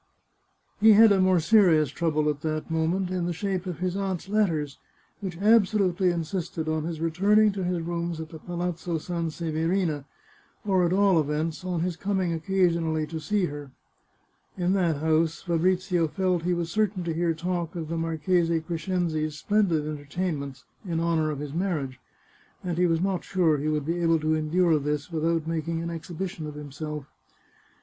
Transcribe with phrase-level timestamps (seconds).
[0.79, 4.27] He had a more serious trouble at that moment, in the shape of his aunt's
[4.27, 4.79] letters,
[5.19, 10.05] which absolutely insisted on his returning to his rooms at the Palazzo Sanseverina,
[10.65, 13.69] or, at all events, on his coming occasionally to see her.
[14.57, 18.49] In that house Fabrizio felt he was certain to hear talk of the Mar chese
[18.63, 21.99] Crescenzi's splendid entertainments in honour of his marriage,
[22.63, 25.91] and he was not sure he would be able to endure this without making an
[25.91, 27.05] exhibition of himself.